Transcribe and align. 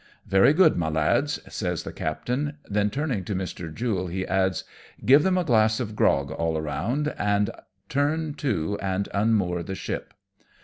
"Very 0.25 0.51
good, 0.53 0.77
my 0.77 0.89
lads," 0.89 1.39
says 1.53 1.83
the 1.83 1.93
captain; 1.93 2.57
then, 2.67 2.89
turning 2.89 3.23
to 3.25 3.35
Mr. 3.35 3.71
Jule, 3.71 4.07
he 4.07 4.25
adds," 4.25 4.63
Give 5.05 5.21
them 5.21 5.37
a 5.37 5.43
glass 5.43 5.79
of 5.79 5.95
grog 5.95 6.31
all 6.31 6.59
round, 6.59 7.13
and 7.19 7.51
turn 7.87 8.33
to 8.33 8.79
and 8.81 9.09
unmoor 9.13 9.63
ship." 9.75 10.15